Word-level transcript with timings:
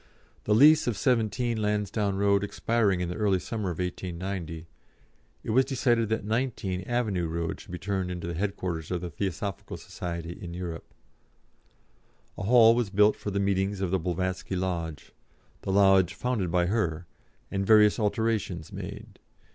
The 0.45 0.55
lease 0.55 0.87
of 0.87 0.97
17, 0.97 1.61
Lansdowne 1.61 2.15
Road 2.17 2.43
expiring 2.43 3.01
in 3.01 3.09
the 3.09 3.15
early 3.17 3.37
summer 3.37 3.69
of 3.69 3.77
1890, 3.77 4.65
it 5.43 5.49
was 5.51 5.63
decided 5.63 6.09
that 6.09 6.25
19, 6.25 6.81
Avenue 6.85 7.27
Road 7.27 7.59
should 7.59 7.69
be 7.71 7.77
turned 7.77 8.09
into 8.09 8.25
the 8.25 8.33
headquarters 8.33 8.89
of 8.89 9.01
the 9.01 9.11
Theosophical 9.11 9.77
Society 9.77 10.31
in 10.41 10.55
Europe. 10.55 10.91
A 12.35 12.41
hall 12.45 12.73
was 12.73 12.89
built 12.89 13.15
for 13.15 13.29
the 13.29 13.39
meetings 13.39 13.79
of 13.79 13.91
the 13.91 13.99
Blavatsky 13.99 14.55
Lodge 14.55 15.11
the 15.61 15.71
lodge 15.71 16.15
founded 16.15 16.49
by 16.51 16.65
her 16.65 17.05
and 17.51 17.63
various 17.63 17.99
alterations 17.99 18.73
made. 18.73 19.19